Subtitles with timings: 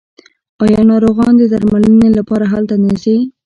[0.63, 3.17] آیا ناروغان د درملنې لپاره هلته نه ځي؟